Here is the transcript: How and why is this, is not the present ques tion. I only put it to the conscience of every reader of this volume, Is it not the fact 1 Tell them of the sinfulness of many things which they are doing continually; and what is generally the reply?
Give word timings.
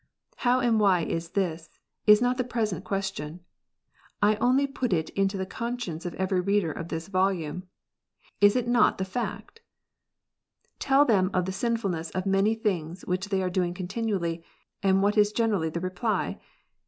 How 0.37 0.59
and 0.61 0.79
why 0.79 1.01
is 1.01 1.29
this, 1.37 1.69
is 2.07 2.23
not 2.23 2.37
the 2.37 2.43
present 2.43 2.83
ques 2.83 3.13
tion. 3.13 3.41
I 4.19 4.33
only 4.37 4.65
put 4.65 4.93
it 4.93 5.15
to 5.15 5.37
the 5.37 5.45
conscience 5.45 6.07
of 6.07 6.15
every 6.15 6.39
reader 6.39 6.71
of 6.71 6.87
this 6.87 7.07
volume, 7.07 7.65
Is 8.41 8.55
it 8.55 8.67
not 8.67 8.97
the 8.97 9.05
fact 9.05 9.61
1 10.71 10.71
Tell 10.79 11.05
them 11.05 11.29
of 11.35 11.45
the 11.45 11.51
sinfulness 11.51 12.09
of 12.15 12.25
many 12.25 12.55
things 12.55 13.05
which 13.05 13.29
they 13.29 13.43
are 13.43 13.49
doing 13.51 13.75
continually; 13.75 14.43
and 14.81 15.03
what 15.03 15.19
is 15.19 15.31
generally 15.31 15.69
the 15.69 15.79
reply? 15.81 16.39